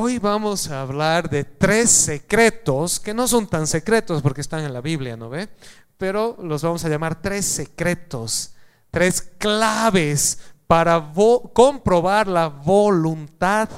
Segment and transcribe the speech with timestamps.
[0.00, 4.72] Hoy vamos a hablar de tres secretos que no son tan secretos porque están en
[4.72, 5.48] la Biblia, ¿no ve?
[5.96, 8.54] Pero los vamos a llamar tres secretos,
[8.92, 10.38] tres claves
[10.68, 11.12] para
[11.52, 13.68] comprobar la voluntad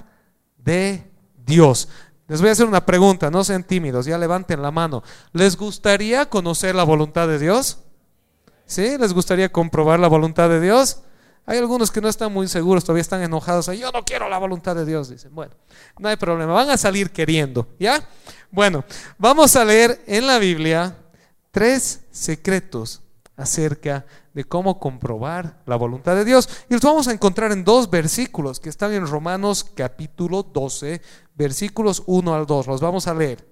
[0.59, 1.89] de Dios.
[2.29, 5.02] Les voy a hacer una pregunta, no sean tímidos, ya levanten la mano.
[5.33, 7.79] ¿Les gustaría conocer la voluntad de Dios?
[8.66, 8.99] ¿Sí?
[8.99, 11.01] ¿Les gustaría comprobar la voluntad de Dios?
[11.47, 13.67] Hay algunos que no están muy seguros, todavía están enojados.
[13.67, 15.35] Yo no quiero la voluntad de Dios, dicen.
[15.35, 15.55] Bueno,
[15.99, 18.07] no hay problema, van a salir queriendo, ¿ya?
[18.51, 18.85] Bueno,
[19.19, 20.97] vamos a leer en la Biblia
[21.51, 23.03] tres secretos
[23.37, 24.05] acerca
[24.35, 26.49] de cómo comprobar la voluntad de Dios.
[26.68, 31.01] Y los vamos a encontrar en dos versículos que están en Romanos capítulo 12,
[31.35, 32.66] versículos 1 al 2.
[32.66, 33.49] Los vamos a leer.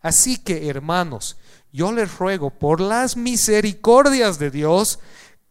[0.00, 1.36] Así que, hermanos,
[1.72, 5.00] yo les ruego por las misericordias de Dios,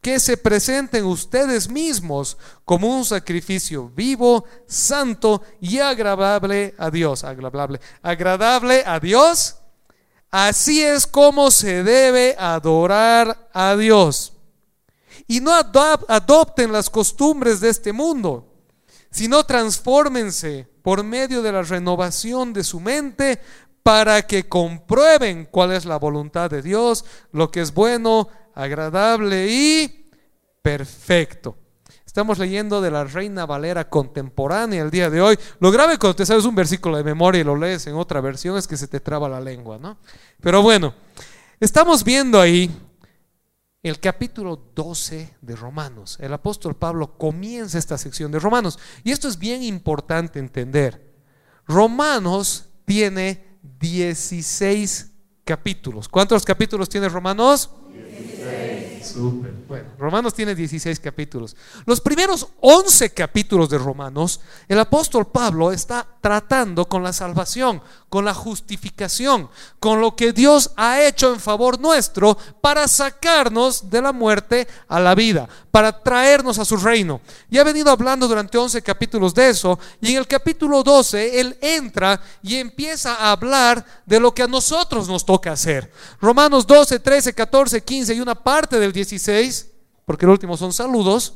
[0.08, 7.25] que se presenten ustedes mismos como un sacrificio vivo, santo y agradable a Dios.
[7.25, 9.58] Agradable, agradable a Dios.
[10.31, 14.31] Así es como se debe adorar a Dios.
[15.28, 18.47] Y no adopten las costumbres de este mundo,
[19.11, 23.41] sino transfórmense por medio de la renovación de su mente
[23.83, 30.09] para que comprueben cuál es la voluntad de Dios, lo que es bueno, agradable y
[30.63, 31.55] perfecto.
[32.03, 35.38] Estamos leyendo de la Reina Valera contemporánea el día de hoy.
[35.59, 38.58] Lo grave cuando te sabes un versículo de memoria y lo lees en otra versión
[38.58, 40.00] es que se te traba la lengua, ¿no?
[40.41, 40.95] Pero bueno,
[41.59, 42.75] estamos viendo ahí
[43.83, 46.17] el capítulo 12 de Romanos.
[46.19, 48.79] El apóstol Pablo comienza esta sección de Romanos.
[49.03, 51.16] Y esto es bien importante entender.
[51.68, 55.12] Romanos tiene 16
[55.45, 56.09] capítulos.
[56.09, 57.69] ¿Cuántos capítulos tiene Romanos?
[58.47, 58.97] faith.
[59.97, 61.56] Romanos tiene 16 capítulos.
[61.85, 68.25] Los primeros 11 capítulos de Romanos, el apóstol Pablo está tratando con la salvación, con
[68.25, 74.12] la justificación, con lo que Dios ha hecho en favor nuestro para sacarnos de la
[74.12, 77.22] muerte a la vida, para traernos a su reino.
[77.50, 81.57] Y ha venido hablando durante 11 capítulos de eso, y en el capítulo 12 él
[81.62, 85.91] entra y empieza a hablar de lo que a nosotros nos toca hacer.
[86.19, 89.68] Romanos 12, 13, 14, 15 y una parte del 16,
[90.06, 91.35] porque el último son saludos,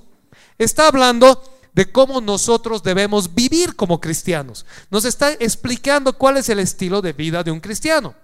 [0.57, 1.41] está hablando
[1.73, 4.65] de cómo nosotros debemos vivir como cristianos.
[4.89, 8.15] Nos está explicando cuál es el estilo de vida de un cristiano.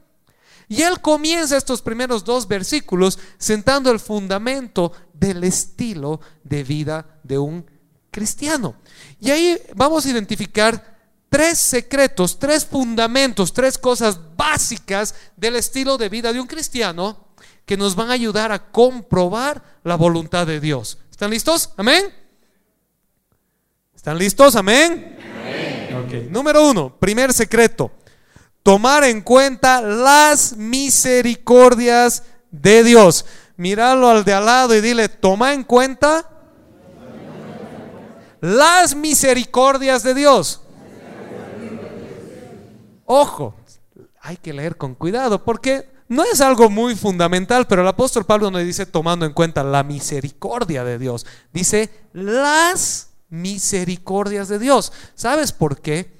[0.67, 7.37] Y él comienza estos primeros dos versículos sentando el fundamento del estilo de vida de
[7.37, 7.65] un
[8.11, 8.75] cristiano.
[9.21, 10.97] Y ahí vamos a identificar
[11.29, 17.26] tres secretos, tres fundamentos, tres cosas básicas del estilo de vida de un cristiano
[17.67, 20.97] que nos van a ayudar a comprobar la voluntad de Dios.
[21.11, 21.73] ¿Están listos?
[21.75, 22.05] Amén.
[23.93, 24.55] ¿Están listos?
[24.55, 25.19] Amén.
[26.31, 27.91] Número uno, primer secreto.
[28.63, 33.25] Tomar en cuenta las misericordias de Dios.
[33.57, 36.29] Míralo al de al lado y dile, toma en cuenta
[38.39, 40.61] las misericordias de Dios.
[43.03, 43.55] Ojo,
[44.21, 48.49] hay que leer con cuidado porque no es algo muy fundamental, pero el apóstol Pablo
[48.49, 54.93] no dice tomando en cuenta la misericordia de Dios, dice las misericordias de Dios.
[55.15, 56.15] ¿Sabes por qué?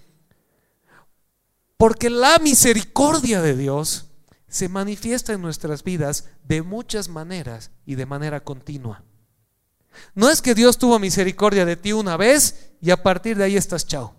[1.78, 4.08] Porque la misericordia de Dios
[4.48, 9.04] se manifiesta en nuestras vidas de muchas maneras y de manera continua.
[10.16, 13.58] No es que Dios tuvo misericordia de ti una vez y a partir de ahí
[13.58, 14.16] estás chao.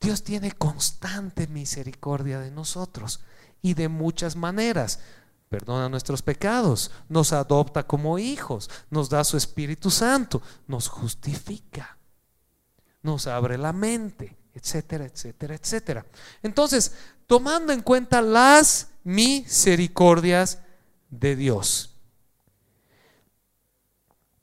[0.00, 3.20] Dios tiene constante misericordia de nosotros
[3.62, 5.00] y de muchas maneras
[5.48, 11.98] perdona nuestros pecados, nos adopta como hijos, nos da su Espíritu Santo, nos justifica,
[13.02, 16.06] nos abre la mente, etcétera, etcétera, etcétera.
[16.42, 16.92] Entonces,
[17.26, 20.58] tomando en cuenta las misericordias
[21.08, 21.94] de Dios,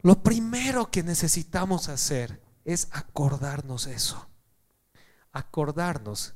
[0.02, 4.28] lo primero que necesitamos hacer es acordarnos eso,
[5.32, 6.34] acordarnos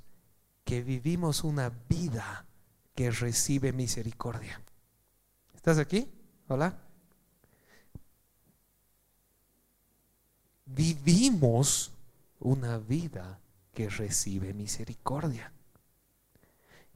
[0.63, 2.45] que vivimos una vida
[2.95, 4.61] que recibe misericordia.
[5.55, 6.11] ¿Estás aquí?
[6.47, 6.77] Hola.
[10.65, 11.91] Vivimos
[12.39, 13.39] una vida
[13.73, 15.51] que recibe misericordia.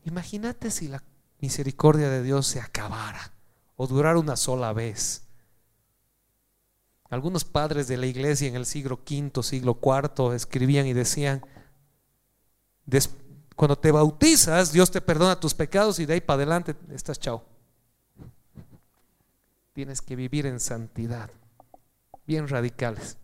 [0.06, 1.02] Imagínate si la,
[1.44, 3.34] misericordia de Dios se acabara
[3.76, 5.24] o durara una sola vez.
[7.10, 11.46] Algunos padres de la iglesia en el siglo V, siglo IV escribían y decían,
[13.56, 17.44] cuando te bautizas, Dios te perdona tus pecados y de ahí para adelante estás chao.
[19.74, 21.30] Tienes que vivir en santidad,
[22.26, 23.18] bien radicales.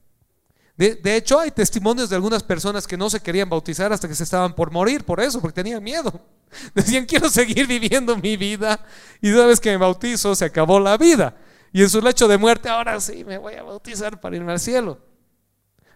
[0.75, 4.15] De, de, hecho, hay testimonios de algunas personas que no se querían bautizar hasta que
[4.15, 6.21] se estaban por morir, por eso, porque tenían miedo.
[6.73, 8.79] Decían, quiero seguir viviendo mi vida
[9.21, 11.35] y una vez que me bautizo se acabó la vida.
[11.71, 14.59] Y en su lecho de muerte, ahora sí me voy a bautizar para irme al
[14.59, 14.99] cielo.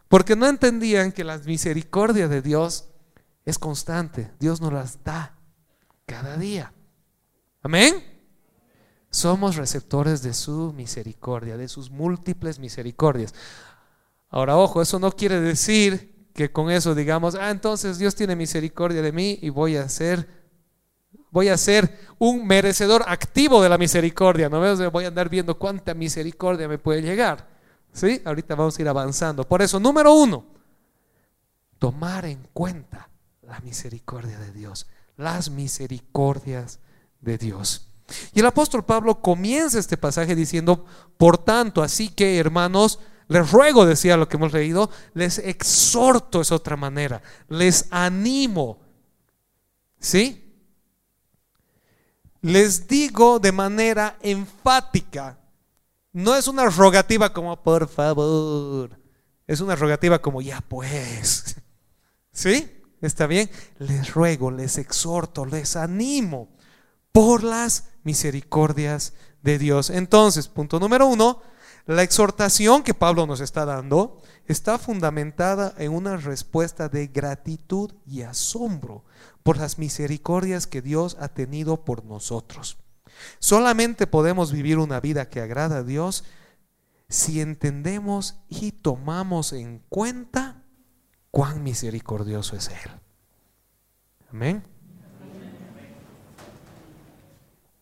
[0.07, 2.89] Porque no entendían que la misericordia de Dios
[3.45, 4.31] es constante.
[4.39, 5.35] Dios nos las da
[6.05, 6.73] cada día.
[7.61, 8.03] Amén.
[9.09, 13.33] Somos receptores de su misericordia, de sus múltiples misericordias.
[14.29, 19.01] Ahora, ojo, eso no quiere decir que con eso digamos, ah, entonces Dios tiene misericordia
[19.01, 20.43] de mí y voy a ser
[21.29, 24.49] voy a ser un merecedor activo de la misericordia.
[24.49, 24.59] No
[24.91, 27.47] voy a andar viendo cuánta misericordia me puede llegar.
[27.91, 28.21] ¿Sí?
[28.25, 29.43] Ahorita vamos a ir avanzando.
[29.43, 30.45] Por eso, número uno,
[31.79, 33.09] tomar en cuenta
[33.53, 36.79] la misericordia de Dios, las misericordias
[37.21, 37.91] de Dios.
[38.33, 40.85] Y el apóstol Pablo comienza este pasaje diciendo,
[41.17, 46.51] por tanto, así que hermanos, les ruego, decía lo que hemos leído, les exhorto es
[46.51, 48.79] otra manera, les animo,
[49.99, 50.43] ¿sí?
[52.41, 55.37] les digo de manera enfática.
[56.11, 58.99] No es una rogativa como por favor.
[59.45, 61.55] Es una rogativa como ya pues.
[62.31, 62.72] ¿Sí?
[63.03, 63.49] ¿Está bien?
[63.79, 66.47] Les ruego, les exhorto, les animo
[67.11, 69.89] por las misericordias de Dios.
[69.89, 71.41] Entonces, punto número uno,
[71.85, 78.21] la exhortación que Pablo nos está dando está fundamentada en una respuesta de gratitud y
[78.21, 79.03] asombro
[79.43, 82.77] por las misericordias que Dios ha tenido por nosotros.
[83.39, 86.23] Solamente podemos vivir una vida que agrada a Dios
[87.09, 90.62] si entendemos y tomamos en cuenta
[91.33, 92.91] cuán misericordioso es Él.
[94.29, 94.63] Amén.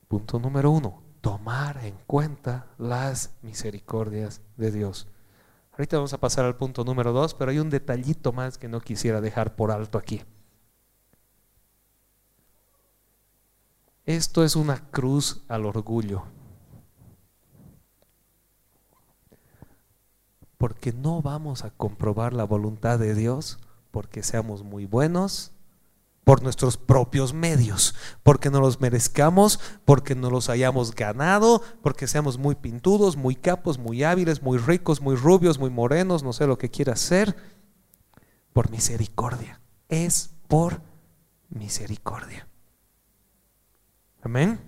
[0.08, 5.10] Punto número uno, tomar en cuenta las misericordias de Dios.
[5.74, 8.80] Ahorita vamos a pasar al punto número dos, pero hay un detallito más que no
[8.80, 10.24] quisiera dejar por alto aquí.
[14.06, 16.24] Esto es una cruz al orgullo.
[20.62, 23.58] Porque no vamos a comprobar la voluntad de Dios
[23.90, 25.54] porque seamos muy buenos,
[26.24, 32.38] por nuestros propios medios, porque no los merezcamos, porque no los hayamos ganado, porque seamos
[32.38, 36.60] muy pintudos, muy capos, muy hábiles, muy ricos, muy rubios, muy morenos, no sé lo
[36.60, 37.36] que quiera ser,
[38.54, 39.60] por misericordia.
[39.90, 40.80] Es por
[41.50, 42.48] misericordia.
[44.22, 44.60] Amén.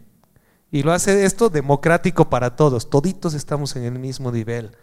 [0.71, 2.89] Y lo hace esto democrático para todos.
[2.89, 4.75] Toditos estamos en el mismo nivel.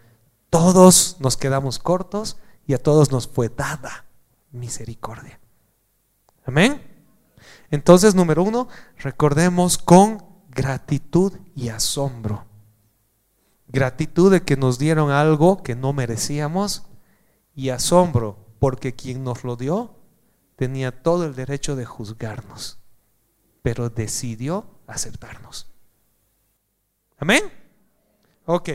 [0.51, 2.37] Todos nos quedamos cortos
[2.67, 4.05] y a todos nos fue dada
[4.51, 5.39] misericordia.
[6.45, 6.79] Amén.
[7.71, 8.67] Entonces, número uno,
[8.99, 12.45] recordemos con gratitud y asombro.
[13.67, 16.83] Gratitud de que nos dieron algo que no merecíamos
[17.55, 19.95] y asombro porque quien nos lo dio
[20.55, 22.77] tenía todo el derecho de juzgarnos
[23.61, 25.71] pero decidió aceptarnos.
[27.17, 27.43] Amén.
[28.45, 28.69] Ok.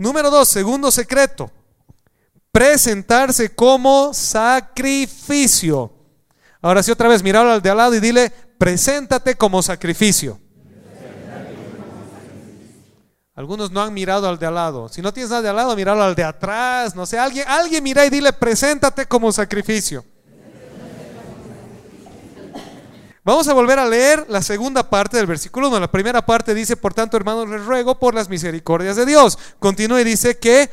[0.00, 1.50] Número dos, segundo secreto.
[2.50, 5.92] Presentarse como sacrificio.
[6.62, 10.40] Ahora sí, otra vez, mira al de al lado y dile, preséntate como sacrificio.
[13.34, 14.88] Algunos no han mirado al de al lado.
[14.88, 16.94] Si no tienes nada de al lado, míralo al de atrás.
[16.96, 20.02] No sé, alguien, alguien mira y dile, preséntate como sacrificio.
[23.22, 25.80] Vamos a volver a leer la segunda parte del versículo 1.
[25.80, 29.38] La primera parte dice, por tanto, hermanos, les ruego por las misericordias de Dios.
[29.58, 30.70] Continúa y dice que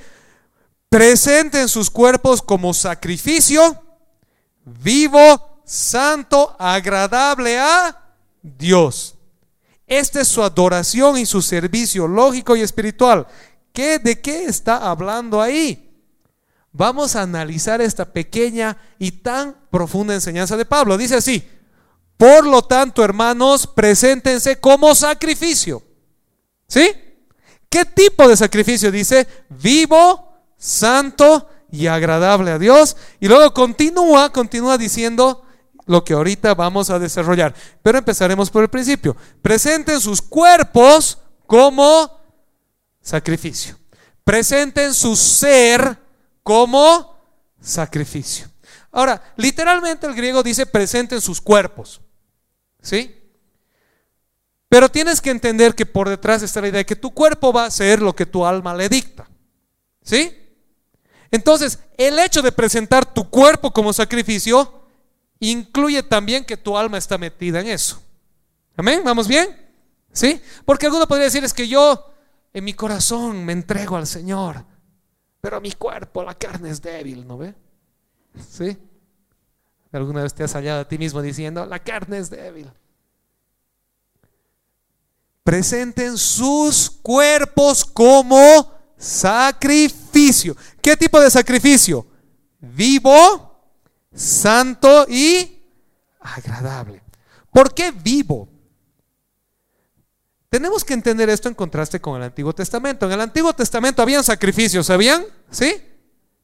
[0.89, 3.83] presenten sus cuerpos como sacrificio
[4.63, 9.15] vivo, santo, agradable a Dios.
[9.85, 13.27] Esta es su adoración y su servicio lógico y espiritual.
[13.73, 15.83] ¿Qué, ¿De qué está hablando ahí?
[16.71, 20.97] Vamos a analizar esta pequeña y tan profunda enseñanza de Pablo.
[20.97, 21.47] Dice así,
[22.17, 25.83] por lo tanto, hermanos, preséntense como sacrificio.
[26.67, 26.89] ¿Sí?
[27.69, 28.91] ¿Qué tipo de sacrificio?
[28.91, 32.97] Dice, vivo, santo y agradable a Dios.
[33.19, 35.43] Y luego continúa, continúa diciendo
[35.85, 37.53] lo que ahorita vamos a desarrollar.
[37.83, 39.15] Pero empezaremos por el principio.
[39.41, 42.19] Presenten sus cuerpos como
[42.99, 43.77] sacrificio.
[44.23, 45.97] Presenten su ser
[46.41, 47.15] como
[47.61, 48.47] sacrificio.
[48.91, 52.01] Ahora, literalmente el griego dice presenten sus cuerpos.
[52.87, 53.21] ¿Sí?
[54.69, 57.63] Pero tienes que entender que por detrás está la idea de que tu cuerpo va
[57.63, 59.29] a hacer lo que tu alma le dicta.
[60.01, 60.33] ¿Sí?
[61.29, 64.85] Entonces, el hecho de presentar tu cuerpo como sacrificio
[65.41, 68.01] incluye también que tu alma está metida en eso.
[68.77, 69.49] Amén, ¿vamos bien?
[70.13, 70.41] ¿Sí?
[70.63, 72.13] Porque alguno podría decir es que yo
[72.53, 74.63] en mi corazón me entrego al Señor,
[75.41, 77.53] pero mi cuerpo, la carne es débil, ¿no ve?
[78.49, 78.77] ¿Sí?
[79.91, 82.71] ¿Alguna vez te has hallado a ti mismo diciendo, la carne es débil?
[85.43, 90.55] Presenten sus cuerpos como sacrificio.
[90.81, 92.05] ¿Qué tipo de sacrificio?
[92.59, 93.71] Vivo,
[94.13, 95.63] santo y
[96.19, 97.01] agradable.
[97.51, 98.49] ¿Por qué vivo?
[100.49, 103.05] Tenemos que entender esto en contraste con el Antiguo Testamento.
[103.05, 105.25] En el Antiguo Testamento habían sacrificios, ¿sabían?
[105.51, 105.81] ¿Sí?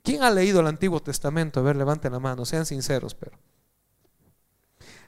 [0.03, 1.62] ¿Quién ha leído el Antiguo Testamento?
[1.62, 3.39] A ver, levanten la mano, sean sinceros, pero.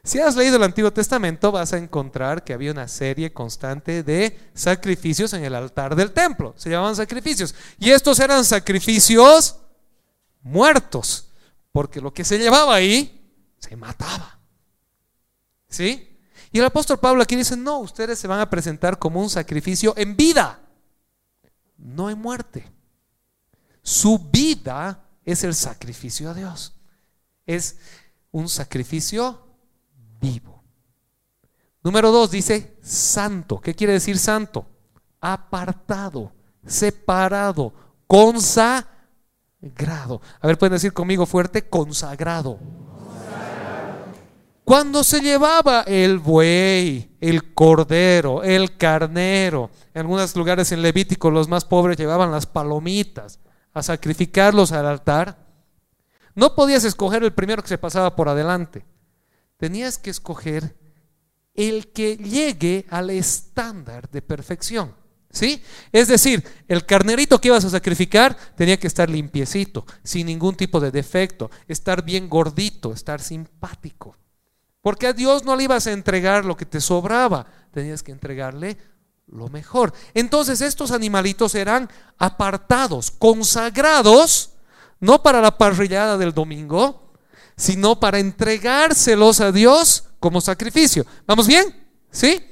[0.06, 4.38] Si has leído el Antiguo Testamento, vas a encontrar que había una serie constante de
[4.54, 6.54] sacrificios en el altar del templo.
[6.58, 7.56] Se llamaban sacrificios.
[7.78, 9.58] Y estos eran sacrificios
[10.44, 11.32] muertos,
[11.72, 14.40] porque lo que se llevaba ahí se mataba.
[15.68, 16.20] ¿Sí?
[16.52, 19.94] Y el apóstol Pablo aquí dice, no, ustedes se van a presentar como un sacrificio
[19.98, 20.62] en vida,
[21.78, 22.75] no en muerte.
[23.86, 26.74] Su vida es el sacrificio a Dios.
[27.46, 27.78] Es
[28.32, 29.40] un sacrificio
[30.20, 30.64] vivo.
[31.84, 33.62] Número dos dice santo.
[33.62, 34.66] ¿Qué quiere decir santo?
[35.22, 36.32] Apartado,
[36.66, 37.72] separado,
[38.08, 38.90] consagrado.
[40.42, 42.58] A ver, pueden decir conmigo fuerte, consagrado.
[44.64, 51.48] Cuando se llevaba el buey, el cordero, el carnero, en algunos lugares en Levítico los
[51.48, 53.40] más pobres llevaban las palomitas
[53.76, 55.38] a sacrificarlos al altar,
[56.34, 58.86] no podías escoger el primero que se pasaba por adelante.
[59.58, 60.76] Tenías que escoger
[61.54, 64.96] el que llegue al estándar de perfección.
[65.30, 65.62] ¿Sí?
[65.92, 70.80] Es decir, el carnerito que ibas a sacrificar tenía que estar limpiecito, sin ningún tipo
[70.80, 74.16] de defecto, estar bien gordito, estar simpático.
[74.80, 78.78] Porque a Dios no le ibas a entregar lo que te sobraba, tenías que entregarle
[79.28, 79.94] lo mejor.
[80.14, 84.52] Entonces estos animalitos eran apartados, consagrados,
[85.00, 87.14] no para la parrillada del domingo,
[87.58, 91.06] sino para entregárselos a Dios como sacrificio.
[91.26, 91.88] ¿Vamos bien?
[92.12, 92.44] ¿Sí?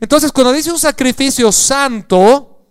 [0.00, 2.66] Entonces cuando dice un sacrificio santo,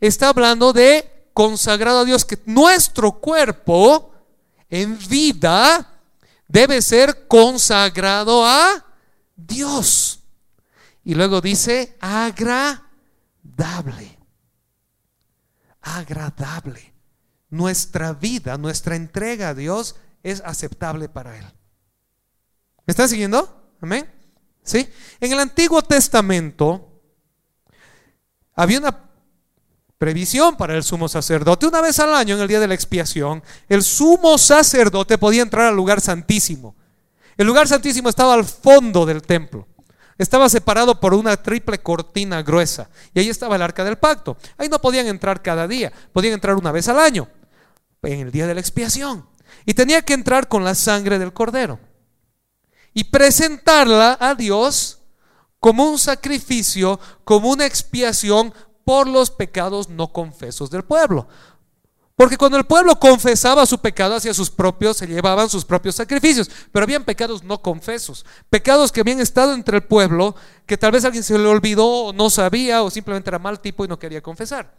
[0.00, 4.12] está hablando de consagrado a Dios, que nuestro cuerpo
[4.68, 6.00] en vida
[6.48, 8.84] debe ser consagrado a
[9.36, 10.19] Dios.
[11.04, 12.80] Y luego dice agradable.
[15.80, 16.92] Agradable.
[17.48, 21.44] Nuestra vida, nuestra entrega a Dios es aceptable para Él.
[22.86, 23.74] ¿Me están siguiendo?
[23.80, 24.08] Amén.
[24.62, 24.88] ¿Sí?
[25.20, 27.02] En el Antiguo Testamento
[28.54, 29.10] había una
[29.98, 31.66] previsión para el sumo sacerdote.
[31.66, 35.66] Una vez al año, en el día de la expiación, el sumo sacerdote podía entrar
[35.66, 36.76] al lugar santísimo.
[37.36, 39.66] El lugar santísimo estaba al fondo del templo.
[40.20, 42.90] Estaba separado por una triple cortina gruesa.
[43.14, 44.36] Y ahí estaba el arca del pacto.
[44.58, 47.26] Ahí no podían entrar cada día, podían entrar una vez al año,
[48.02, 49.26] en el día de la expiación.
[49.64, 51.80] Y tenía que entrar con la sangre del cordero.
[52.92, 54.98] Y presentarla a Dios
[55.58, 58.52] como un sacrificio, como una expiación
[58.84, 61.28] por los pecados no confesos del pueblo.
[62.20, 66.50] Porque cuando el pueblo confesaba su pecado hacia sus propios, se llevaban sus propios sacrificios.
[66.70, 68.26] Pero habían pecados no confesos.
[68.50, 70.34] Pecados que habían estado entre el pueblo,
[70.66, 73.86] que tal vez alguien se le olvidó o no sabía o simplemente era mal tipo
[73.86, 74.70] y no quería confesar.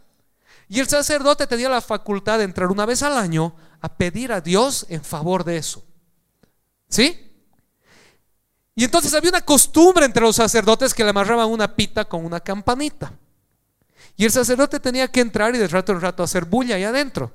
[0.68, 4.40] Y el sacerdote tenía la facultad de entrar una vez al año a pedir a
[4.40, 5.84] Dios en favor de eso.
[6.88, 7.28] ¿Sí?
[8.76, 12.38] Y entonces había una costumbre entre los sacerdotes que le amarraban una pita con una
[12.38, 13.12] campanita.
[14.22, 17.32] Y el sacerdote tenía que entrar y de rato en rato hacer bulla ahí adentro.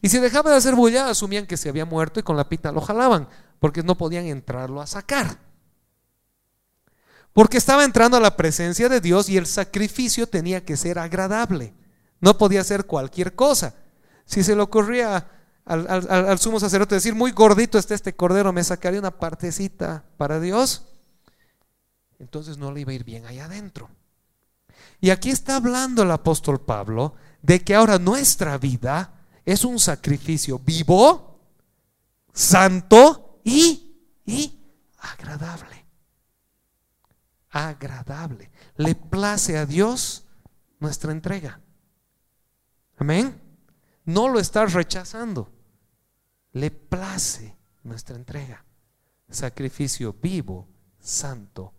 [0.00, 2.70] Y si dejaba de hacer bulla, asumían que se había muerto y con la pita
[2.70, 5.40] lo jalaban, porque no podían entrarlo a sacar.
[7.32, 11.74] Porque estaba entrando a la presencia de Dios y el sacrificio tenía que ser agradable.
[12.20, 13.74] No podía ser cualquier cosa.
[14.24, 15.28] Si se le ocurría
[15.64, 20.38] al, al, sumo sacerdote decir, muy gordito está este cordero, me sacaría una partecita para
[20.38, 20.86] Dios,
[22.20, 23.90] entonces no le iba a ir bien allá adentro.
[25.00, 30.58] Y aquí está hablando el apóstol Pablo de que ahora nuestra vida es un sacrificio
[30.58, 31.40] vivo,
[32.32, 34.58] santo y, y
[34.98, 35.84] agradable.
[37.50, 38.50] Agradable.
[38.76, 40.24] Le place a Dios
[40.78, 41.60] nuestra entrega.
[42.96, 43.40] Amén.
[44.04, 45.50] No lo estás rechazando.
[46.52, 48.64] Le place nuestra entrega.
[49.28, 50.68] Sacrificio vivo,
[51.00, 51.74] santo,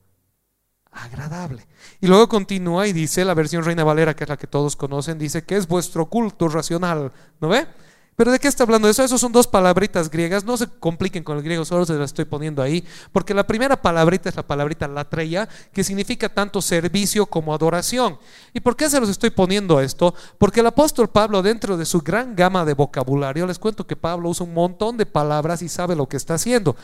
[0.93, 1.65] agradable.
[2.01, 5.17] Y luego continúa y dice, la versión Reina Valera, que es la que todos conocen,
[5.17, 7.11] dice que es vuestro culto racional.
[7.39, 7.67] ¿No ve?
[8.15, 9.03] Pero ¿de qué está hablando eso?
[9.03, 10.43] Esos son dos palabritas griegas.
[10.43, 12.85] No se compliquen con el griego, solo se las estoy poniendo ahí.
[13.11, 18.19] Porque la primera palabrita es la palabrita latreia, que significa tanto servicio como adoración.
[18.53, 20.13] ¿Y por qué se los estoy poniendo esto?
[20.37, 24.29] Porque el apóstol Pablo, dentro de su gran gama de vocabulario, les cuento que Pablo
[24.29, 26.75] usa un montón de palabras y sabe lo que está haciendo.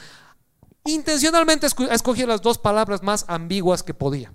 [0.86, 4.34] Intencionalmente escogí las dos palabras más ambiguas que podía.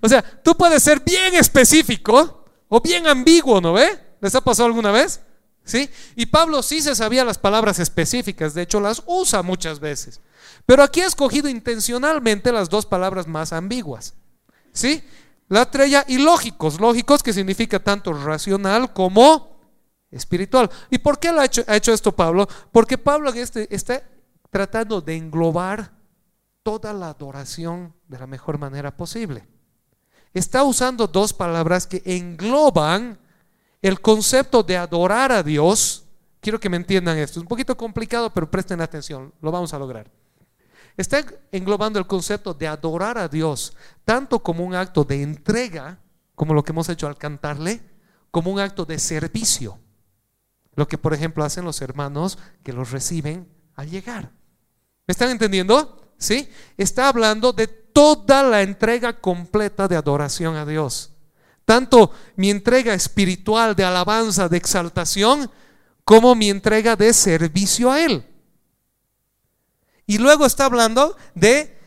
[0.00, 4.16] O sea, tú puedes ser bien específico o bien ambiguo, ¿no ve?
[4.20, 5.20] ¿Les ha pasado alguna vez?
[5.64, 5.88] ¿Sí?
[6.16, 10.20] Y Pablo sí se sabía las palabras específicas, de hecho las usa muchas veces.
[10.66, 14.14] Pero aquí ha escogido intencionalmente las dos palabras más ambiguas.
[14.72, 15.02] ¿Sí?
[15.48, 16.80] La trella y lógicos.
[16.80, 19.60] Lógicos que significa tanto racional como
[20.10, 20.70] espiritual.
[20.90, 22.48] ¿Y por qué ha hecho, ha hecho esto Pablo?
[22.70, 24.02] Porque Pablo este, está
[24.52, 25.92] tratando de englobar
[26.62, 29.48] toda la adoración de la mejor manera posible.
[30.34, 33.18] Está usando dos palabras que engloban
[33.80, 36.04] el concepto de adorar a Dios,
[36.38, 39.78] quiero que me entiendan esto, es un poquito complicado, pero presten atención, lo vamos a
[39.78, 40.10] lograr.
[40.98, 45.98] Está englobando el concepto de adorar a Dios, tanto como un acto de entrega,
[46.34, 47.80] como lo que hemos hecho al cantarle,
[48.30, 49.78] como un acto de servicio.
[50.74, 54.41] Lo que, por ejemplo, hacen los hermanos que los reciben al llegar.
[55.12, 56.10] ¿Me están entendiendo?
[56.16, 56.48] ¿Sí?
[56.78, 61.12] Está hablando de toda la entrega completa de adoración a Dios.
[61.66, 65.50] Tanto mi entrega espiritual de alabanza, de exaltación,
[66.02, 68.24] como mi entrega de servicio a Él.
[70.06, 71.78] Y luego está hablando de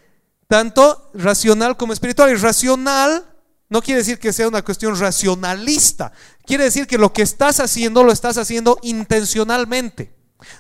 [0.48, 2.30] tanto racional como espiritual.
[2.30, 3.26] Y racional
[3.70, 6.12] no quiere decir que sea una cuestión racionalista.
[6.46, 10.14] Quiere decir que lo que estás haciendo lo estás haciendo intencionalmente.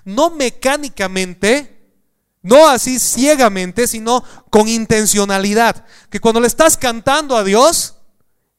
[0.03, 1.74] No mecánicamente,
[2.45, 5.83] no así ciegamente, sino con intencionalidad.
[6.11, 7.97] Que cuando le estás cantando a Dios,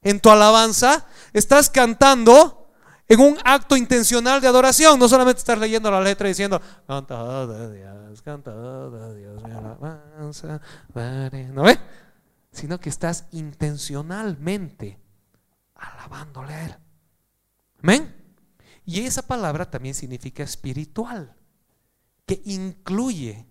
[0.02, 2.68] en tu alabanza, estás cantando
[3.06, 4.98] en un acto intencional de adoración.
[4.98, 10.60] No solamente estás leyendo la letra y diciendo, cantado Dios, cantado Dios, mi alabanza.
[11.52, 11.78] ¿No ve?
[12.50, 14.98] Sino que estás intencionalmente
[15.76, 16.76] alabándole a Él.
[17.82, 18.14] Amén.
[18.84, 21.36] Y esa palabra también significa espiritual,
[22.26, 23.46] que incluye,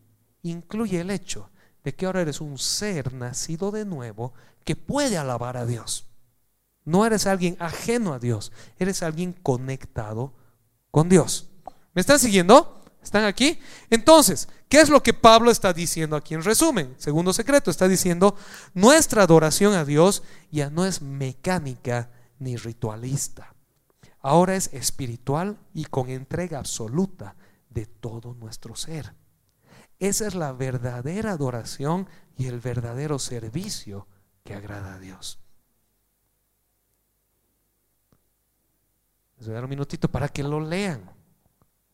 [0.49, 1.49] incluye el hecho
[1.83, 6.05] de que ahora eres un ser nacido de nuevo que puede alabar a Dios.
[6.83, 10.33] No eres alguien ajeno a Dios, eres alguien conectado
[10.91, 11.49] con Dios.
[11.93, 12.81] ¿Me están siguiendo?
[13.01, 13.59] ¿Están aquí?
[13.89, 16.95] Entonces, ¿qué es lo que Pablo está diciendo aquí en resumen?
[16.97, 18.35] Segundo secreto, está diciendo,
[18.73, 23.55] nuestra adoración a Dios ya no es mecánica ni ritualista.
[24.21, 27.35] Ahora es espiritual y con entrega absoluta
[27.69, 29.13] de todo nuestro ser.
[29.99, 34.07] Esa es la verdadera adoración y el verdadero servicio
[34.43, 35.39] que agrada a Dios.
[39.37, 41.11] Les voy a dar un minutito para que lo lean,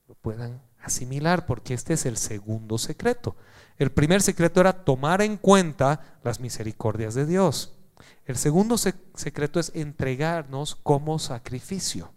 [0.08, 3.36] lo puedan asimilar, porque este es el segundo secreto.
[3.78, 7.78] El primer secreto era tomar en cuenta las misericordias de Dios.
[8.26, 12.14] El segundo secreto es entregarnos como sacrificio.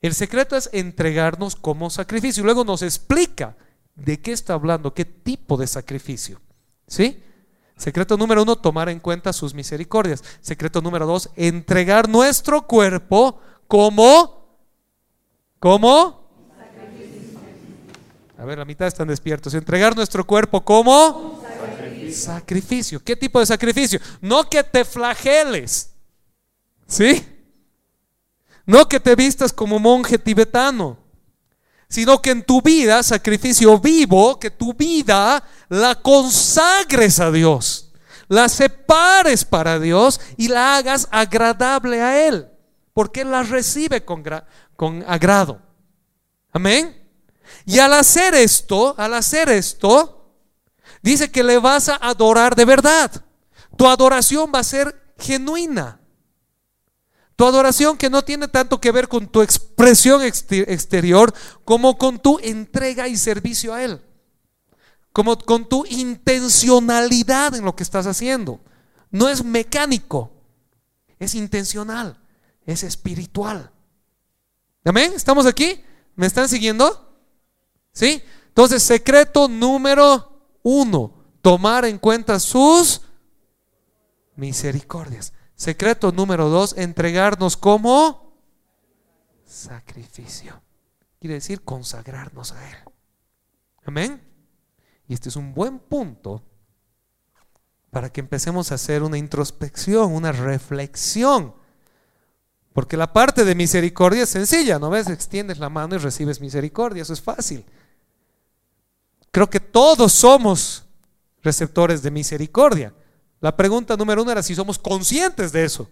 [0.00, 2.44] El secreto es entregarnos como sacrificio.
[2.44, 3.56] Luego nos explica
[3.98, 6.40] de qué está hablando, qué tipo de sacrificio.
[6.86, 7.22] ¿Sí?
[7.76, 10.24] Secreto número uno, tomar en cuenta sus misericordias.
[10.40, 14.58] Secreto número dos, entregar nuestro cuerpo como,
[15.60, 16.28] como,
[18.38, 19.54] a ver, la mitad están despiertos.
[19.54, 22.24] Entregar nuestro cuerpo como sacrificio.
[22.24, 23.04] sacrificio.
[23.04, 24.00] ¿Qué tipo de sacrificio?
[24.20, 25.92] No que te flageles,
[26.86, 27.26] ¿sí?
[28.64, 31.07] No que te vistas como monje tibetano
[31.88, 37.90] sino que en tu vida, sacrificio vivo, que tu vida la consagres a Dios,
[38.28, 42.48] la separes para Dios y la hagas agradable a Él,
[42.92, 44.22] porque Él la recibe con,
[44.76, 45.62] con agrado.
[46.52, 46.94] Amén.
[47.64, 50.34] Y al hacer esto, al hacer esto,
[51.02, 53.10] dice que le vas a adorar de verdad.
[53.76, 55.97] Tu adoración va a ser genuina.
[57.38, 61.32] Tu adoración que no tiene tanto que ver con tu expresión exterior
[61.64, 64.02] como con tu entrega y servicio a Él.
[65.12, 68.58] Como con tu intencionalidad en lo que estás haciendo.
[69.12, 70.32] No es mecánico,
[71.20, 72.20] es intencional,
[72.66, 73.70] es espiritual.
[74.84, 75.12] ¿Amén?
[75.14, 75.84] ¿Estamos aquí?
[76.16, 77.20] ¿Me están siguiendo?
[77.92, 78.20] ¿Sí?
[78.48, 83.00] Entonces, secreto número uno, tomar en cuenta sus
[84.34, 85.32] misericordias.
[85.58, 88.32] Secreto número dos, entregarnos como
[89.44, 90.62] sacrificio.
[91.18, 92.76] Quiere decir consagrarnos a Él.
[93.84, 94.22] Amén.
[95.08, 96.44] Y este es un buen punto
[97.90, 101.56] para que empecemos a hacer una introspección, una reflexión.
[102.72, 105.08] Porque la parte de misericordia es sencilla, ¿no ves?
[105.08, 107.66] Extiendes la mano y recibes misericordia, eso es fácil.
[109.32, 110.84] Creo que todos somos
[111.42, 112.94] receptores de misericordia.
[113.40, 115.88] La pregunta número uno era si somos conscientes de eso.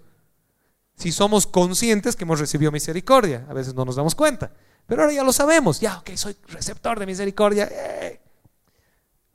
[0.97, 3.47] Si somos conscientes que hemos recibido misericordia.
[3.49, 4.53] A veces no nos damos cuenta.
[4.87, 5.81] Pero ahora ya lo sabemos.
[5.81, 7.71] Ya, ok, soy receptor de misericordia.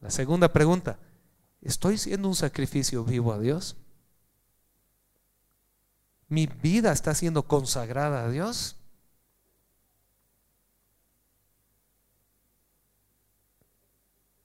[0.02, 0.98] La segunda pregunta.
[1.62, 3.78] ¿Estoy siendo un sacrificio vivo a Dios?
[6.28, 8.78] ¿Mi vida está siendo consagrada a Dios?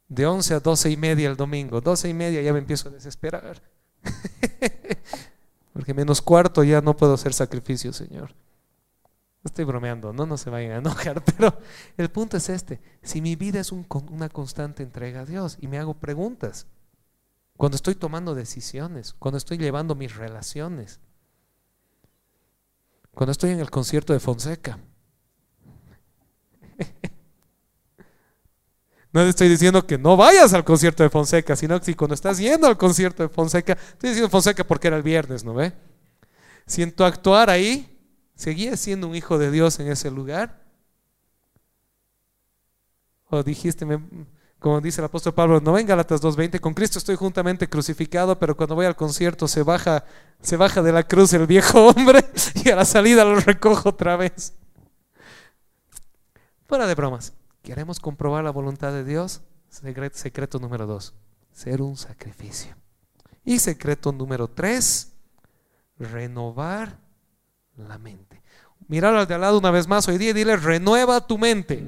[0.09, 1.81] De 11 a 12 y media el domingo.
[1.81, 3.63] 12 y media ya me empiezo a desesperar.
[5.73, 8.35] Porque menos cuarto ya no puedo hacer sacrificio, Señor.
[9.45, 11.57] Estoy bromeando, no, no se vayan a enojar, pero
[11.97, 12.81] el punto es este.
[13.03, 16.67] Si mi vida es una constante entrega a Dios y me hago preguntas,
[17.57, 21.01] cuando estoy tomando decisiones, cuando estoy llevando mis relaciones,
[23.15, 24.79] cuando estoy en el concierto de Fonseca,
[29.17, 32.37] No estoy diciendo que no vayas al concierto de Fonseca, sino que si cuando estás
[32.37, 35.73] yendo al concierto de Fonseca, estoy diciendo Fonseca porque era el viernes, ¿no ve?
[36.67, 37.99] Si en tu actuar ahí
[38.35, 40.63] seguías siendo un hijo de Dios en ese lugar,
[43.31, 43.87] o dijiste,
[44.59, 48.55] como dice el apóstol Pablo, no venga Galatas 2.20, con Cristo estoy juntamente crucificado, pero
[48.55, 50.05] cuando voy al concierto se baja,
[50.43, 52.23] se baja de la cruz el viejo hombre
[52.67, 54.53] y a la salida lo recojo otra vez.
[56.67, 57.33] Fuera de bromas.
[57.67, 59.41] ¿Queremos comprobar la voluntad de Dios?
[59.69, 61.15] Secreto, número dos,
[61.53, 62.77] ser un sacrificio.
[63.45, 65.15] Y secreto número tres,
[65.99, 66.97] renovar
[67.77, 68.41] la mente.
[68.87, 71.85] Míralo al de al lado una vez más hoy día y dile, renueva tu mente.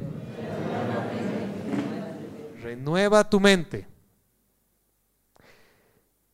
[2.60, 3.86] Renueva tu mente.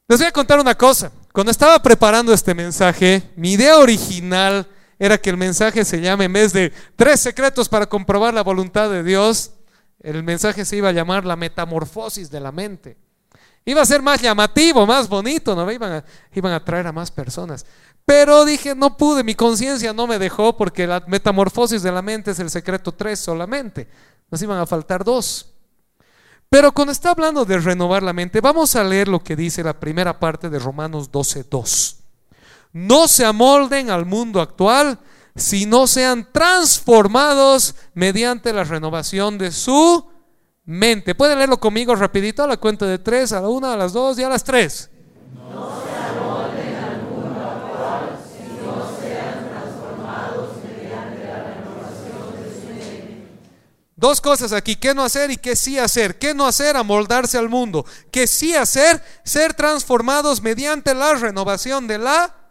[0.09, 1.13] Les voy a contar una cosa.
[1.35, 4.67] Cuando estaba preparando este mensaje, mi idea original
[5.05, 8.89] era que el mensaje se llame, en vez de tres secretos para comprobar la voluntad
[8.89, 9.51] de Dios,
[10.01, 12.97] el mensaje se iba a llamar la metamorfosis de la mente.
[13.67, 15.71] Iba a ser más llamativo, más bonito, ¿no?
[15.71, 17.67] Iban a, iban a traer a más personas.
[18.07, 22.31] Pero dije, no pude, mi conciencia no me dejó porque la metamorfosis de la mente
[22.31, 23.87] es el secreto tres solamente.
[24.31, 25.53] Nos iban a faltar dos.
[26.49, 29.79] Pero cuando está hablando de renovar la mente, vamos a leer lo que dice la
[29.79, 32.04] primera parte de Romanos 12.2
[32.75, 34.99] no se amolden al mundo actual,
[35.37, 40.11] sino sean transformados mediante la renovación de su
[40.65, 41.15] mente.
[41.15, 44.19] ¿Pueden leerlo conmigo rapidito a la cuenta de tres, a la una, a las dos
[44.19, 44.91] y a las tres?
[45.35, 53.29] No se amolden al mundo actual, sino sean transformados mediante la renovación de mente.
[53.95, 56.19] Dos cosas aquí, ¿qué no hacer y qué sí hacer?
[56.19, 56.77] ¿Qué no hacer?
[56.77, 57.87] Amoldarse al mundo.
[58.11, 59.01] ¿Qué sí hacer?
[59.23, 62.44] Ser transformados mediante la renovación de la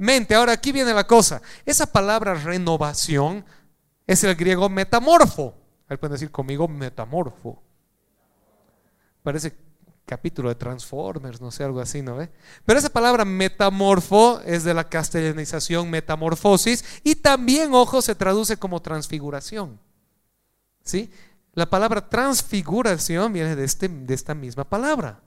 [0.00, 0.34] mente.
[0.34, 1.40] Ahora aquí viene la cosa.
[1.64, 3.44] Esa palabra renovación
[4.06, 5.54] es el griego metamorfo.
[5.88, 7.62] Ahí pueden decir conmigo metamorfo.
[9.22, 9.56] Parece
[10.06, 12.30] capítulo de Transformers, no sé, algo así, ¿no ve?
[12.64, 18.82] Pero esa palabra metamorfo es de la castellanización metamorfosis y también, ojo, se traduce como
[18.82, 19.78] transfiguración.
[20.82, 21.12] ¿Sí?
[21.52, 25.20] La palabra transfiguración viene de, este, de esta misma palabra.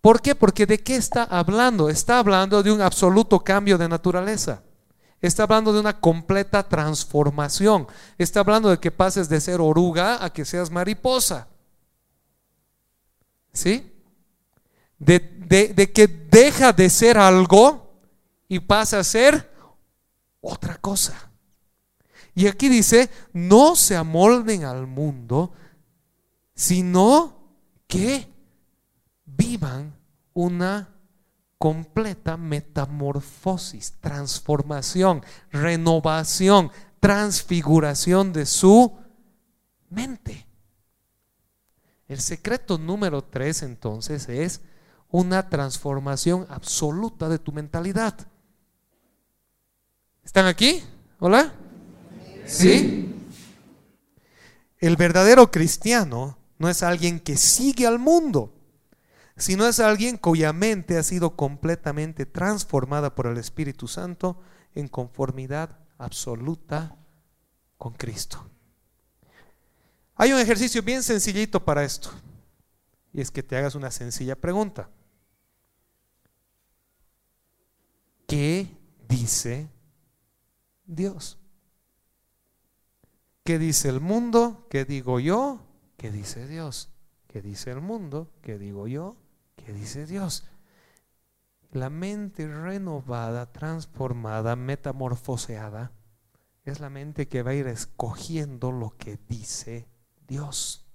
[0.00, 0.34] ¿Por qué?
[0.34, 1.90] Porque de qué está hablando?
[1.90, 4.62] Está hablando de un absoluto cambio de naturaleza.
[5.20, 7.86] Está hablando de una completa transformación.
[8.16, 11.48] Está hablando de que pases de ser oruga a que seas mariposa.
[13.52, 13.92] ¿Sí?
[14.98, 18.00] De, que deja de ser algo
[18.48, 19.50] y pasa a ser
[20.40, 21.30] otra cosa.
[22.34, 25.52] Y aquí dice, no se amolden al mundo,
[26.54, 28.30] sino que
[29.40, 29.94] vivan
[30.34, 30.90] una
[31.56, 38.98] completa metamorfosis, transformación, renovación, transfiguración de su
[39.88, 40.46] mente.
[42.06, 44.60] El secreto número tres entonces es
[45.08, 48.14] una transformación absoluta de tu mentalidad.
[50.22, 50.82] ¿Están aquí?
[51.18, 51.52] ¿Hola?
[52.46, 53.14] ¿Sí?
[54.78, 58.59] El verdadero cristiano no es alguien que sigue al mundo
[59.40, 64.38] sino es alguien cuya mente ha sido completamente transformada por el Espíritu Santo
[64.74, 66.96] en conformidad absoluta
[67.78, 68.46] con Cristo.
[70.14, 72.10] Hay un ejercicio bien sencillito para esto,
[73.12, 74.90] y es que te hagas una sencilla pregunta.
[78.26, 78.76] ¿Qué
[79.08, 79.70] dice
[80.84, 81.38] Dios?
[83.42, 84.66] ¿Qué dice el mundo?
[84.68, 85.62] ¿Qué digo yo?
[85.96, 86.90] ¿Qué dice Dios?
[87.26, 88.30] ¿Qué dice el mundo?
[88.42, 89.16] ¿Qué digo yo?
[89.64, 90.44] ¿Qué dice Dios?
[91.72, 95.92] La mente renovada, transformada, metamorfoseada,
[96.64, 99.88] es la mente que va a ir escogiendo lo que dice
[100.26, 100.86] Dios.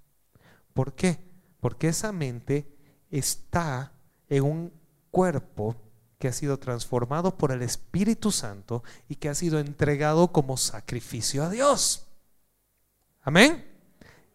[0.73, 1.19] ¿Por qué?
[1.59, 2.67] Porque esa mente
[3.09, 3.93] está
[4.27, 4.73] en un
[5.11, 5.75] cuerpo
[6.19, 11.43] que ha sido transformado por el Espíritu Santo y que ha sido entregado como sacrificio
[11.43, 12.07] a Dios.
[13.21, 13.65] Amén.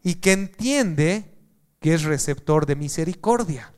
[0.03, 1.37] Y que entiende
[1.81, 3.73] que es receptor de misericordia.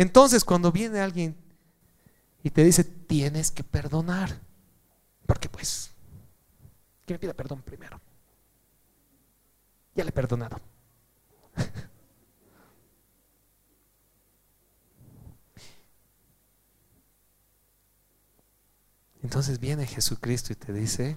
[0.00, 1.36] Entonces, cuando viene alguien
[2.42, 4.40] y te dice, tienes que perdonar,
[5.26, 5.90] porque pues,
[7.04, 8.00] que me pida perdón primero.
[9.94, 10.58] Ya le he perdonado.
[19.22, 21.14] Entonces viene Jesucristo y te dice,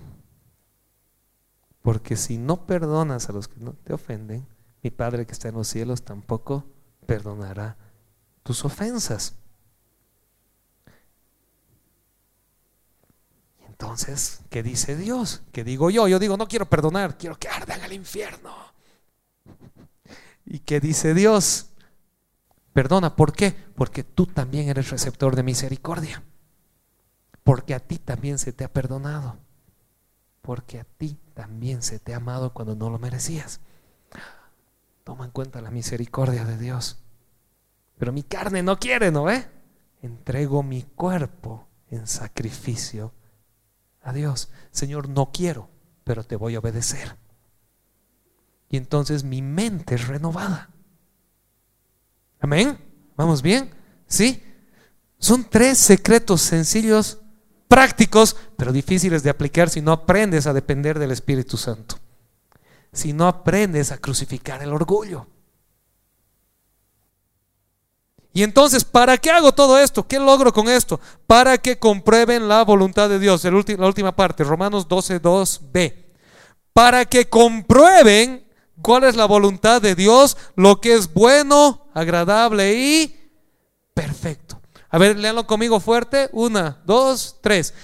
[1.82, 4.46] porque si no perdonas a los que no te ofenden,
[4.82, 6.66] mi Padre que está en los cielos tampoco
[7.06, 7.78] perdonará
[8.44, 9.36] tus ofensas.
[13.68, 15.42] Entonces, ¿qué dice Dios?
[15.52, 16.08] ¿Qué digo yo?
[16.08, 18.54] Yo digo, no quiero perdonar, quiero que ardan al infierno.
[20.46, 21.68] ¿Y qué dice Dios?
[22.72, 23.52] Perdona, ¿por qué?
[23.76, 26.24] Porque tú también eres receptor de misericordia
[27.44, 29.38] porque a ti también se te ha perdonado,
[30.42, 33.60] porque a ti también se te ha amado cuando no lo merecías.
[35.04, 37.03] Toma en cuenta la misericordia de Dios.
[37.98, 39.48] Pero mi carne no quiere, ¿no ve?
[40.02, 43.14] Entrego mi cuerpo en sacrificio
[44.02, 44.50] a Dios.
[44.72, 45.70] Señor, no quiero,
[46.04, 47.16] pero te voy a obedecer.
[48.70, 50.70] Y entonces mi mente es renovada.
[52.40, 52.78] Amén.
[53.16, 53.72] ¿Vamos bien?
[54.08, 54.44] ¿Sí?
[55.20, 57.20] Son tres secretos sencillos
[57.68, 61.96] prácticos, pero difíciles de aplicar si no aprendes a depender del Espíritu Santo.
[62.92, 65.28] Si no aprendes a crucificar el orgullo.
[68.34, 70.08] Y entonces, ¿para qué hago todo esto?
[70.08, 71.00] ¿Qué logro con esto?
[71.28, 73.44] Para que comprueben la voluntad de Dios.
[73.44, 75.94] la última parte, Romanos 12, 2b.
[76.74, 78.44] Para que comprueben
[78.82, 83.16] cuál es la voluntad de Dios, lo que es bueno, agradable y
[83.94, 84.60] perfecto.
[84.90, 86.30] A ver, léanlo conmigo fuerte.
[86.32, 87.76] Una, dos, tres.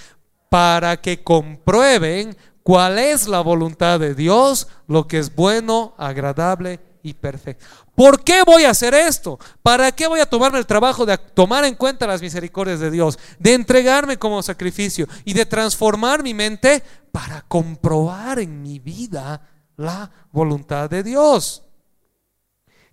[0.48, 7.14] Para que comprueben cuál es la voluntad de Dios, lo que es bueno, agradable y
[7.14, 7.64] perfecto.
[8.00, 9.38] ¿Por qué voy a hacer esto?
[9.62, 13.18] ¿Para qué voy a tomarme el trabajo de tomar en cuenta las misericordias de Dios,
[13.38, 16.82] de entregarme como sacrificio y de transformar mi mente
[17.12, 21.62] para comprobar en mi vida la voluntad de Dios?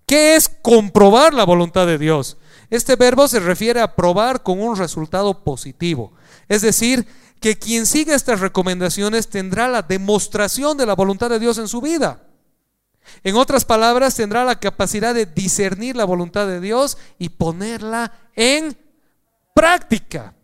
[0.04, 2.36] ¿Qué es comprobar la voluntad de Dios?
[2.68, 6.12] Este verbo se refiere a probar con un resultado positivo.
[6.50, 7.06] Es decir,
[7.40, 11.80] que quien siga estas recomendaciones tendrá la demostración de la voluntad de Dios en su
[11.80, 12.27] vida.
[13.24, 18.76] En otras palabras, tendrá la capacidad de discernir la voluntad de Dios y ponerla en
[19.54, 20.34] práctica.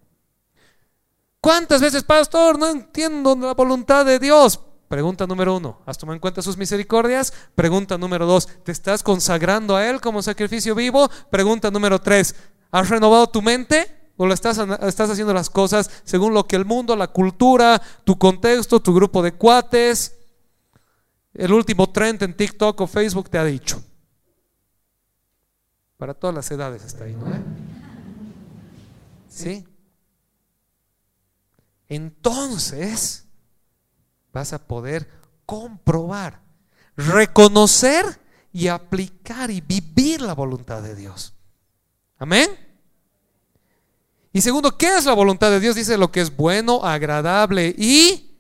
[1.41, 4.61] ¿Cuántas veces, pastor, no entiendo la voluntad de Dios?
[4.89, 7.33] Pregunta número uno, ¿has tomado en cuenta sus misericordias?
[7.55, 11.11] Pregunta número dos, ¿te estás consagrando a Él como sacrificio vivo?
[11.31, 12.35] Pregunta número tres,
[12.71, 14.13] ¿has renovado tu mente?
[14.17, 18.19] ¿O lo estás, estás haciendo las cosas según lo que el mundo, la cultura, tu
[18.19, 20.15] contexto, tu grupo de cuates,
[21.35, 23.83] el último trend en TikTok o Facebook te ha dicho?
[25.97, 27.27] Para todas las edades está ahí, ¿no?
[29.29, 29.67] ¿Sí?
[31.89, 33.25] Entonces,
[34.33, 35.09] vas a poder
[35.47, 36.41] comprobar,
[36.97, 38.05] reconocer
[38.53, 41.35] y aplicar y vivir la voluntad de Dios.
[42.19, 42.49] Amén.
[44.33, 45.77] Y segundo, ¿qué es la voluntad de Dios?
[45.77, 48.34] Dice lo que es bueno, agradable y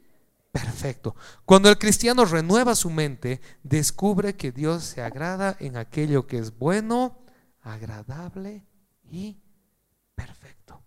[0.54, 1.16] perfecto.
[1.44, 6.56] Cuando el cristiano renueva su mente, descubre que Dios se agrada en aquello que es
[6.56, 7.18] bueno,
[7.60, 8.64] agradable
[9.10, 9.36] y
[10.14, 10.80] perfecto.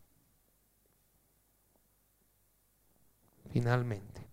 [3.51, 4.29] Finalmente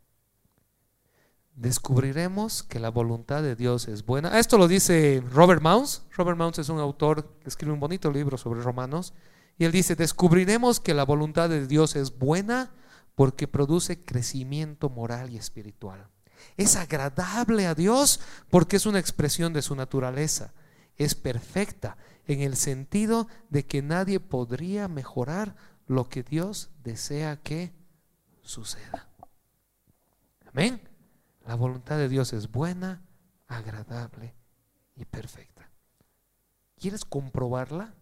[1.56, 4.38] descubriremos que la voluntad de Dios es buena.
[4.38, 6.02] Esto lo dice Robert Mounce.
[6.12, 9.14] Robert Mounce es un autor que escribe un bonito libro sobre romanos.
[9.58, 12.70] Y él dice, descubriremos que la voluntad de Dios es buena
[13.14, 16.08] porque produce crecimiento moral y espiritual.
[16.56, 20.52] Es agradable a Dios porque es una expresión de su naturaleza.
[20.96, 21.96] Es perfecta
[22.26, 27.72] en el sentido de que nadie podría mejorar lo que Dios desea que
[28.42, 29.08] suceda.
[30.46, 30.80] Amén.
[31.46, 33.02] La voluntad de Dios es buena,
[33.48, 34.34] agradable
[34.96, 35.68] y perfecta.
[36.76, 37.94] ¿Quieres comprobarla?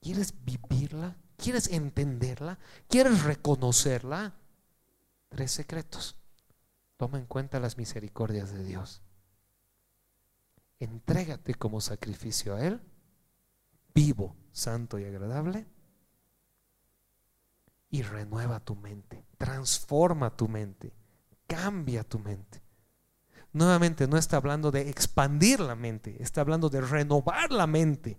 [0.00, 1.16] ¿Quieres vivirla?
[1.36, 2.58] ¿Quieres entenderla?
[2.88, 4.34] ¿Quieres reconocerla?
[5.28, 6.16] Tres secretos.
[6.96, 9.02] Toma en cuenta las misericordias de Dios.
[10.78, 12.80] Entrégate como sacrificio a Él
[13.96, 15.66] vivo, santo y agradable.
[17.88, 20.92] Y renueva tu mente, transforma tu mente,
[21.46, 22.62] cambia tu mente.
[23.52, 28.18] Nuevamente no está hablando de expandir la mente, está hablando de renovar la mente.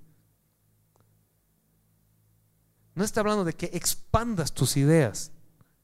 [2.97, 5.29] No está hablando de que expandas tus ideas,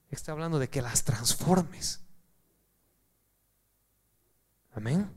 [0.09, 1.99] está hablando de que las transformes.
[4.73, 5.07] Amén.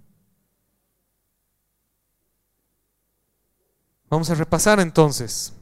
[4.11, 5.55] Vamos a repasar entonces.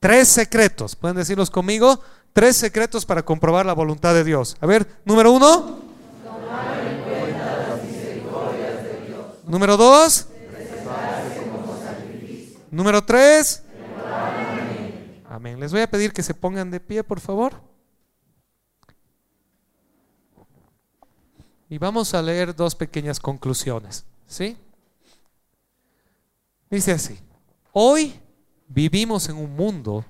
[0.00, 2.00] Tres secretos, pueden decirlos conmigo,
[2.32, 4.56] tres secretos para comprobar la voluntad de Dios.
[4.60, 5.78] A ver, número uno.
[9.46, 10.26] Número dos.
[12.72, 13.62] Número tres.
[15.36, 15.60] Amén.
[15.60, 17.60] Les voy a pedir que se pongan de pie, por favor.
[21.68, 24.06] Y vamos a leer dos pequeñas conclusiones.
[24.26, 24.56] ¿Sí?
[26.70, 27.18] Dice así,
[27.72, 28.18] hoy
[28.66, 30.06] vivimos en un mundo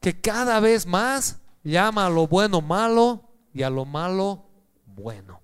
[0.00, 4.46] que cada vez más llama a lo bueno malo y a lo malo
[4.86, 5.42] bueno.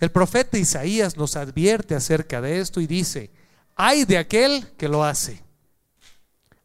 [0.00, 3.30] El profeta Isaías nos advierte acerca de esto y dice,
[3.76, 5.44] hay de aquel que lo hace,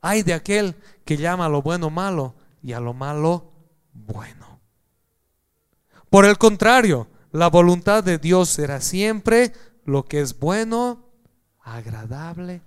[0.08, 3.52] hay de aquel que llama a lo bueno malo y a lo malo
[3.92, 4.62] bueno.
[6.10, 9.52] Por el contrario, la voluntad de Dios será siempre
[9.84, 11.10] lo que es bueno,
[11.60, 12.62] agradable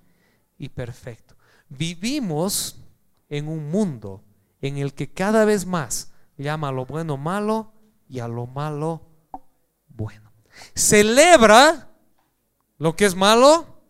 [0.59, 1.35] y perfecto.
[1.71, 2.83] Vivimos
[3.31, 4.23] en un mundo
[4.61, 7.73] en el que cada vez más llama a lo bueno malo
[8.07, 9.01] y a lo malo
[9.89, 10.31] bueno.
[10.75, 11.89] Celebra
[12.77, 13.81] lo que es malo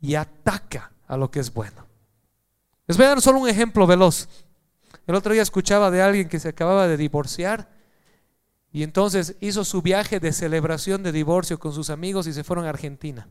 [0.00, 1.85] y ataca a lo que es bueno.
[2.86, 4.28] Les voy a dar solo un ejemplo veloz.
[5.06, 7.70] El otro día escuchaba de alguien que se acababa de divorciar
[8.72, 12.66] y entonces hizo su viaje de celebración de divorcio con sus amigos y se fueron
[12.66, 13.28] a Argentina.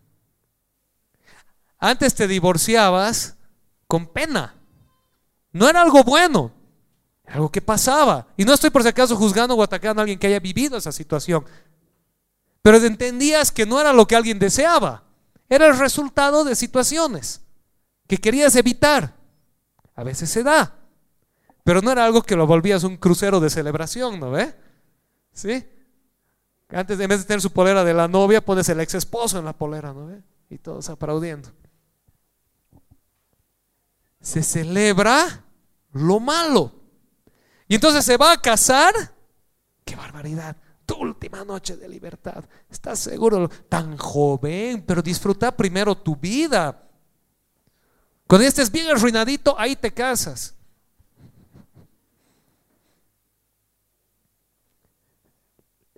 [1.77, 3.37] Antes te divorciabas
[3.87, 4.55] con pena.
[5.51, 6.51] No era algo bueno,
[7.23, 8.27] era algo que pasaba.
[8.37, 10.91] Y no estoy por si acaso juzgando o atacando a alguien que haya vivido esa
[10.91, 11.45] situación.
[12.61, 15.03] Pero entendías que no era lo que alguien deseaba.
[15.47, 17.41] Era el resultado de situaciones
[18.07, 19.14] que querías evitar.
[19.95, 20.75] A veces se da.
[21.63, 24.53] Pero no era algo que lo volvías un crucero de celebración, ¿no ve?
[25.33, 25.65] ¿Sí?
[26.69, 29.45] Antes, en vez de tener su polera de la novia, pones el ex esposo en
[29.45, 30.21] la polera, ¿no ve?
[30.49, 31.49] Y todos aplaudiendo.
[34.21, 35.43] Se celebra
[35.91, 36.71] lo malo.
[37.67, 38.93] Y entonces se va a casar.
[39.83, 40.55] ¡Qué barbaridad!
[40.85, 42.43] Tu última noche de libertad.
[42.69, 43.49] ¿Estás seguro?
[43.69, 46.84] Tan joven, pero disfruta primero tu vida.
[48.27, 50.55] Cuando estés bien arruinadito, ahí te casas.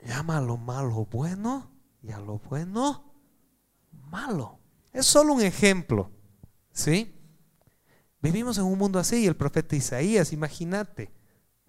[0.07, 1.69] llama a lo malo bueno
[2.01, 3.13] y a lo bueno
[4.09, 4.59] malo.
[4.93, 6.11] Es solo un ejemplo,
[6.71, 7.13] ¿sí?
[8.21, 11.11] Vivimos en un mundo así y el profeta Isaías, imagínate,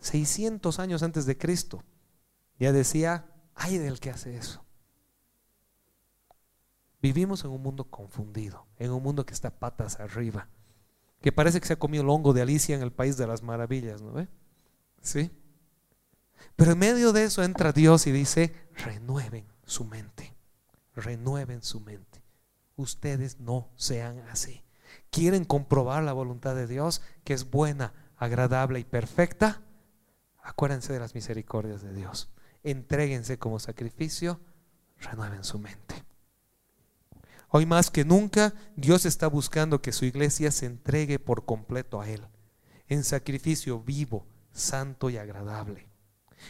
[0.01, 1.85] 600 años antes de Cristo,
[2.59, 4.65] ya decía, ay del que hace eso.
[7.01, 10.49] Vivimos en un mundo confundido, en un mundo que está patas arriba,
[11.21, 13.43] que parece que se ha comido el hongo de Alicia en el país de las
[13.43, 14.29] maravillas, ¿no ve?
[15.01, 15.31] ¿Sí?
[16.57, 20.35] Pero en medio de eso entra Dios y dice, renueven su mente,
[20.95, 22.23] renueven su mente.
[22.77, 24.65] Ustedes no sean así.
[25.11, 29.63] ¿Quieren comprobar la voluntad de Dios, que es buena, agradable y perfecta?
[30.43, 32.31] Acuérdense de las misericordias de Dios.
[32.63, 34.41] Entréguense como sacrificio,
[34.99, 36.08] renueven su mente.
[37.49, 42.09] Hoy más que nunca, Dios está buscando que su iglesia se entregue por completo a
[42.09, 42.27] Él,
[42.89, 45.89] en sacrificio vivo, santo y agradable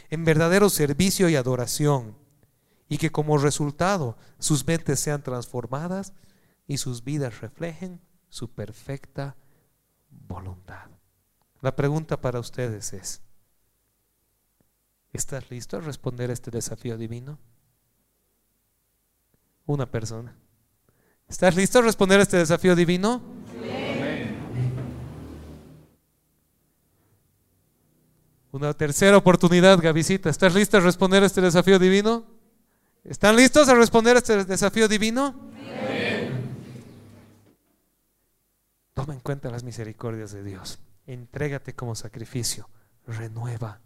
[0.09, 2.17] en verdadero servicio y adoración,
[2.87, 6.13] y que como resultado sus mentes sean transformadas
[6.67, 9.35] y sus vidas reflejen su perfecta
[10.09, 10.89] voluntad.
[11.61, 13.21] La pregunta para ustedes es,
[15.13, 17.37] ¿estás listo a responder a este desafío divino?
[19.65, 20.35] Una persona.
[21.29, 23.21] ¿Estás listo a responder a este desafío divino?
[28.51, 30.31] Una tercera oportunidad, Gavisita.
[30.31, 32.25] ¿Estás lista a responder a este desafío divino?
[33.03, 35.35] ¿Están listos a responder a este desafío divino?
[38.95, 40.79] Toma en cuenta las misericordias de Dios.
[41.05, 42.67] Entrégate como sacrificio.
[43.05, 43.79] Renueva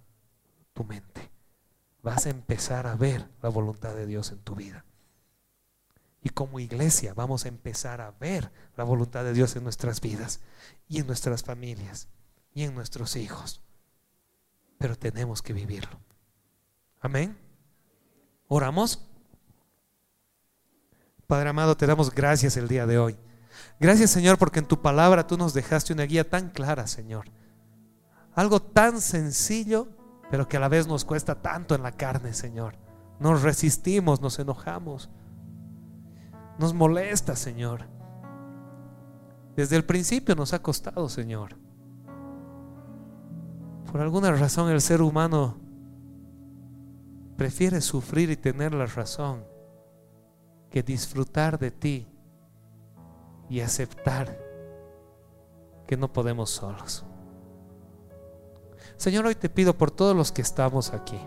[0.73, 1.29] tu mente.
[2.01, 4.85] Vas a empezar a ver la voluntad de Dios en tu vida.
[6.24, 10.39] Y como iglesia vamos a empezar a ver la voluntad de Dios en nuestras vidas
[10.88, 12.07] y en nuestras familias
[12.53, 13.63] y en nuestros hijos
[14.84, 15.97] pero tenemos que vivirlo.
[16.99, 17.38] Amén.
[18.49, 19.01] Oramos.
[21.26, 23.17] Padre amado, te damos gracias el día de hoy,
[23.80, 27.28] Gracias Señor porque en tu palabra tú nos dejaste una guía tan clara, Señor.
[28.36, 29.88] Algo tan sencillo,
[30.30, 32.76] pero que a la vez nos cuesta tanto en la carne, Señor.
[33.21, 35.09] Nos resistimos, nos enojamos.
[36.57, 37.85] Nos molesta, Señor.
[39.55, 41.55] Desde el principio nos ha costado, Señor.
[43.91, 45.57] Por alguna razón el ser humano
[47.37, 49.43] prefiere sufrir y tener la razón
[50.71, 52.07] que disfrutar de ti
[53.49, 54.39] y aceptar
[55.85, 57.05] que no podemos solos.
[58.97, 61.19] Señor, hoy te pido por todos los que estamos aquí,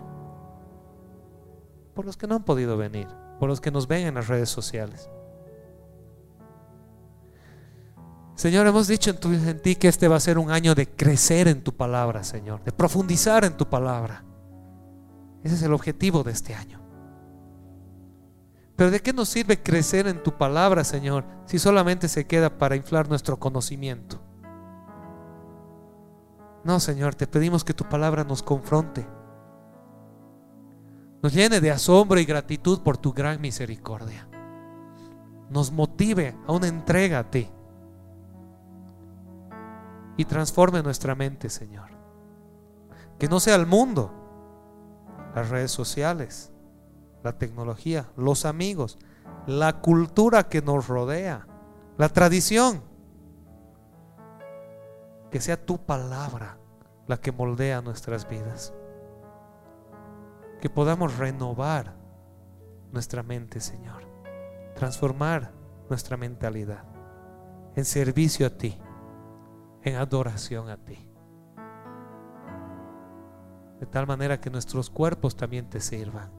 [1.93, 3.07] por los que no han podido venir,
[3.39, 5.09] por los que nos ven en las redes sociales.
[8.37, 9.31] Señor, hemos dicho en, tu,
[9.63, 12.71] ti que este va a ser un año de crecer en tu palabra, Señor, de
[12.71, 14.23] profundizar en tu palabra.
[15.43, 16.79] Ese es el objetivo de este año.
[18.75, 22.75] Pero ¿de qué nos sirve crecer en tu palabra, Señor, si solamente se queda para
[22.75, 24.21] inflar nuestro conocimiento?
[26.63, 29.07] No, Señor, te pedimos que tu palabra nos confronte,
[31.23, 34.27] nos llene de asombro y gratitud por tu gran misericordia,
[35.49, 37.49] nos motive a una entrega a ti
[40.17, 41.91] y transforme nuestra mente, Señor.
[43.19, 44.11] Que no sea el mundo,
[45.33, 46.51] las redes sociales,
[47.23, 48.97] la tecnología, los amigos,
[49.45, 51.47] la cultura que nos rodea,
[51.97, 52.81] la tradición.
[55.31, 56.57] Que sea tu palabra
[57.05, 58.73] la que moldea nuestras vidas.
[60.61, 61.95] Que podamos renovar
[62.91, 64.03] nuestra mente, Señor.
[64.75, 65.51] Transformar
[65.89, 66.83] nuestra mentalidad
[67.75, 68.77] en servicio a ti,
[69.87, 70.97] en adoración a ti.
[73.79, 76.29] De tal manera que nuestros cuerpos también te sirvan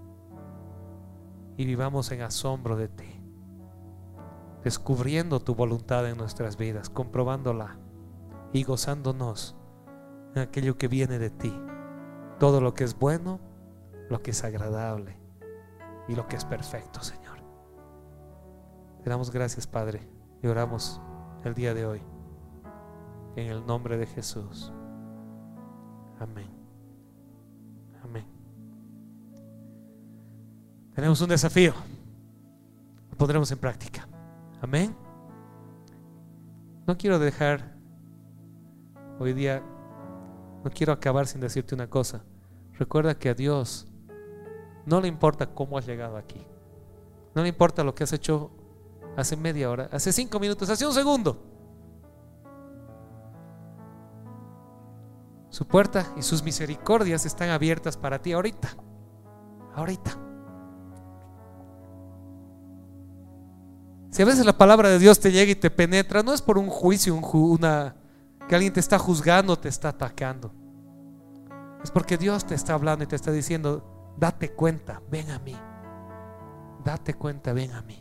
[1.56, 3.22] y vivamos en asombro de ti,
[4.62, 7.78] descubriendo tu voluntad en nuestras vidas, comprobándola
[8.52, 9.56] y gozándonos
[10.34, 11.54] en aquello que viene de ti,
[12.38, 13.40] todo lo que es bueno,
[14.10, 15.16] lo que es agradable
[16.06, 17.38] y lo que es perfecto, Señor.
[19.02, 20.06] Te damos gracias, Padre,
[20.42, 21.00] y oramos
[21.44, 22.17] el día de hoy
[23.40, 24.72] en el nombre de Jesús.
[26.20, 26.58] Amén.
[30.98, 31.74] Tenemos un desafío.
[33.08, 34.08] Lo pondremos en práctica.
[34.60, 34.96] Amén.
[36.88, 37.76] No quiero dejar
[39.20, 39.62] hoy día,
[40.64, 42.24] no quiero acabar sin decirte una cosa.
[42.80, 43.86] Recuerda que a Dios
[44.86, 46.44] no le importa cómo has llegado aquí.
[47.32, 48.50] No le importa lo que has hecho
[49.16, 51.47] hace media hora, hace cinco minutos, hace un segundo.
[55.58, 58.68] Su puerta y sus misericordias están abiertas para ti ahorita.
[59.74, 60.16] Ahorita.
[64.12, 66.58] Si a veces la palabra de Dios te llega y te penetra, no es por
[66.58, 67.96] un juicio, una,
[68.48, 70.52] que alguien te está juzgando, te está atacando.
[71.82, 75.56] Es porque Dios te está hablando y te está diciendo, date cuenta, ven a mí.
[76.84, 78.00] Date cuenta, ven a mí.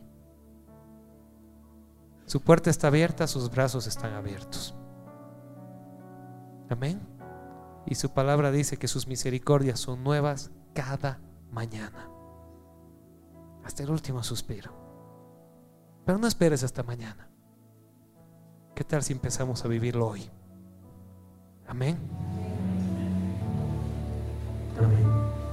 [2.28, 4.76] Su puerta está abierta, sus brazos están abiertos.
[6.70, 7.17] Amén.
[7.88, 11.20] Y su palabra dice que sus misericordias son nuevas cada
[11.52, 12.10] mañana.
[13.64, 14.72] Hasta el último suspiro.
[16.06, 17.30] Pero no esperes hasta mañana.
[18.76, 20.30] ¿Qué tal si empezamos a vivirlo hoy?
[21.66, 21.98] Amén.
[24.78, 25.47] Amén.